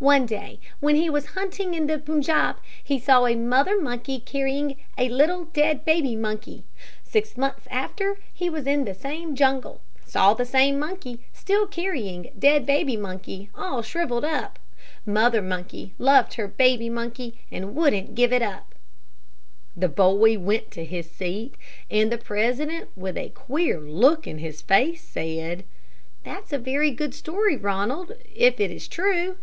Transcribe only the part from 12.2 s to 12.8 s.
dead